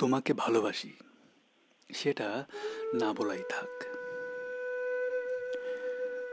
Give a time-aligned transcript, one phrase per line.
[0.00, 0.92] তোমাকে ভালোবাসি,
[1.94, 2.44] সেটা
[2.94, 3.72] না বলাই থাক।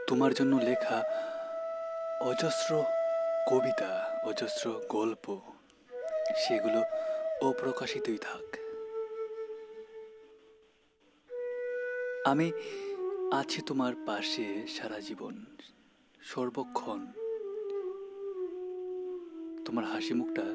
[0.06, 1.02] তোমার জন্য লেখা
[2.20, 2.84] অজস্র
[3.48, 5.40] কবিতা, অজস্র গল্প,
[6.36, 6.80] সেগুলো
[7.48, 8.56] অপ্রকাশিতই থাক।
[12.26, 12.52] আমি
[13.32, 15.44] আছি তোমার পাশে সারা জীবন,
[16.22, 17.06] সর্বক্ষণ।
[19.64, 20.46] তোমার হাসি মুখটা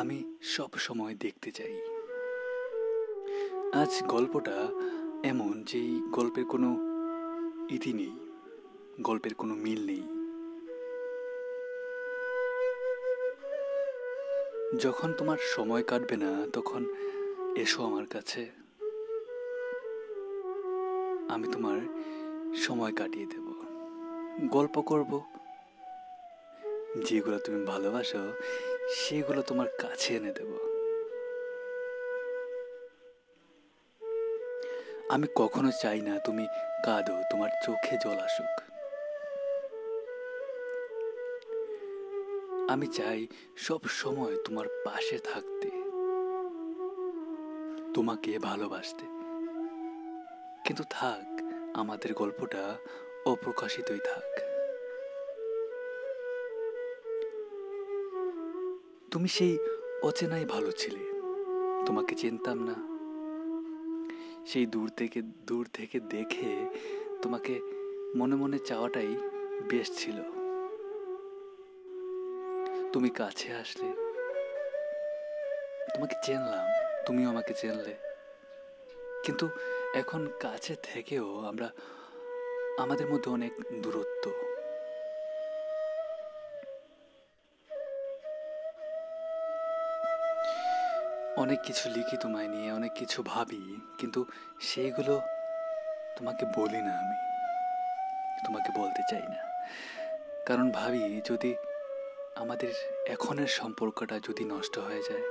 [0.00, 1.95] আমি সব সময় দেখতে চাই।
[3.72, 4.68] আজ গল্পটা
[5.24, 6.76] এমন যে এই গল্পের কোনো
[7.70, 8.16] ইতি নেই,
[9.00, 10.02] গল্পের কোনো মিল নেই।
[14.78, 16.84] যখন তোমার সময় কাটবে না, তখন
[17.56, 18.50] এসো আমার কাছে।
[21.28, 21.80] আমি তোমার
[22.56, 23.52] সময় কাটিয়ে দেব।
[24.48, 25.20] গল্প করব।
[27.04, 28.32] যেগুলো তুমি ভালোবাসো,
[28.88, 30.65] সেগুলো তোমার কাছে এনে দেব।
[35.10, 36.46] আমি কখনো চাই না তুমি
[36.84, 38.54] কাঁদো, তোমার চোখে জল আসুক।
[42.70, 45.68] আমি চাই সব সময় তোমার পাশে থাকতে,
[47.94, 49.04] তোমাকে ভালোবাসতে।
[50.64, 51.26] কিন্তু থাক,
[51.74, 52.76] আমাদের গল্পটা
[53.26, 54.30] অপ্রকাশিতই থাক।
[59.10, 59.58] তুমি সেই
[60.02, 61.04] অচেনাই ভালো ছিলে,
[61.86, 62.95] তোমাকে চিনতাম না।
[64.46, 66.66] সেই দূর থেকে দূর থেকে দেখে
[67.22, 67.60] তোমাকে
[68.16, 69.16] মনে মনে চাওয়াটাই
[69.70, 70.22] বেশ ছিল।
[72.92, 73.88] তুমি কাছে আসলে,
[75.94, 76.66] তোমাকে চেনলাম,
[77.06, 77.94] তুমিও আমাকে চেনলে।
[79.24, 79.48] কিন্তু
[79.94, 81.70] এখন কাছে থেকেও আমরা,
[82.78, 83.52] আমাদের মধ্যে অনেক
[83.82, 84.45] দূরত্ব।
[91.36, 94.24] অনেক কিছু লিখি তোমায় নিয়ে, অনেক কিছু ভাবি, কিন্তু
[94.60, 95.20] সেইগুলো
[96.16, 97.16] তোমাকে বলি না আমি।
[98.46, 99.40] তোমাকে বলতে চাই না।
[100.46, 101.54] কারণ ভাবি, যদি
[102.36, 102.68] আমাদের
[103.06, 105.24] এখনের সম্পর্কটা যদি নষ্ট হয়ে যায়।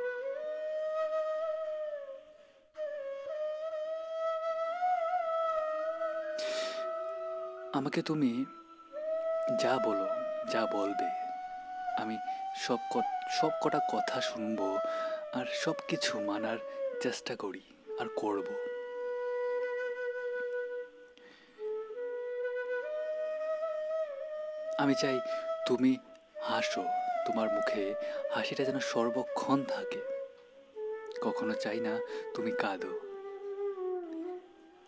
[7.74, 8.46] আমাকে তুমি
[9.60, 10.08] যা বলো,
[10.50, 11.10] যা বলবে,
[12.02, 12.18] আমি
[12.56, 12.78] সব
[13.30, 14.78] সব কটা কথা শুনব
[15.36, 16.58] আর সব কিছু মানার
[17.02, 17.62] চেষ্টা করি
[18.00, 18.44] আর করব।
[24.80, 25.20] আমি চাই
[25.68, 25.98] তুমি
[26.42, 26.84] হাসো,
[27.28, 27.96] তোমার মুখে
[28.32, 30.02] হাসিটা যেন সর্বক্ষণ থাকে।
[31.22, 32.00] কখনো চাই না
[32.34, 33.00] তুমি কাঁদো।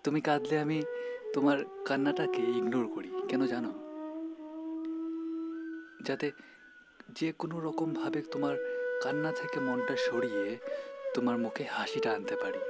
[0.03, 0.83] তুমি কাঁদলে আমি
[1.33, 3.71] তোমার কান্নাটাকে ইগনোর করি, কেন জানো?
[6.01, 6.31] যাতে
[7.09, 10.45] যে কোনো রকমভাবে তোমার কান্না থেকে মনটা সরিয়ে
[11.15, 12.61] তোমার মুখে হাসিটা আনতে পারি।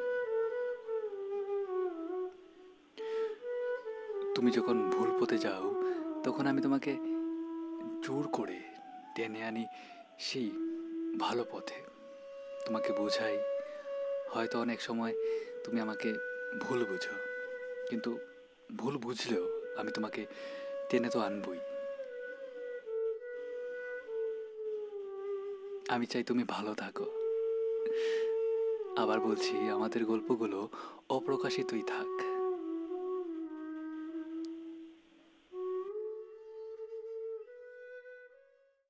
[4.36, 5.66] তুমি যখন ভুল পথে যাও,
[6.26, 6.92] তখন আমি তোমাকে
[8.06, 8.60] জোর করে
[9.16, 9.64] টেনে আনি
[10.20, 10.48] সেই
[11.20, 11.80] ভালো পথে।
[12.66, 13.38] তোমাকে বোঝাই,
[14.34, 15.14] হয়তো অনেক সময়
[15.64, 16.10] তুমি আমাকে
[16.64, 17.16] ভুল বুঝো,
[17.90, 18.12] কিন্তু
[18.80, 19.46] ভুল বুঝলেও
[19.80, 20.22] আমি তোমাকে
[20.90, 21.60] টেনে তো আনবই।
[25.90, 27.06] আমি চাই তুমি ভালো থাকো।
[28.98, 30.70] আবার বলছি আমাদের গল্পগুলো
[31.10, 32.27] অপ্রকাশিতই থাক।